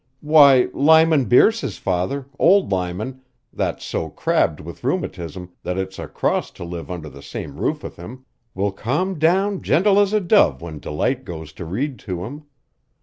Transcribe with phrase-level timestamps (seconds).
[0.21, 3.21] Why, Lyman Bearse's father, old Lyman,
[3.53, 7.83] that's so crabbed with rhumatism that it's a cross to live under the same roof
[7.83, 8.25] with him,
[8.55, 12.45] will calm down gentle as a dove when Delight goes to read to him.